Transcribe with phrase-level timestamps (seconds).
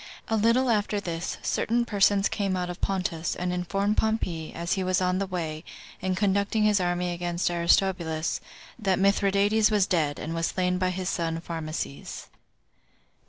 [0.29, 4.83] A little after this, certain persons came out of Pontus, and informed Pompey, as he
[4.83, 5.63] was on the way,
[6.01, 8.41] and conducting his army against Aristobulus,
[8.79, 12.29] that Mithridates was dead, and was slain by his son Pharmaces.